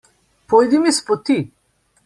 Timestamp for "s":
0.97-1.05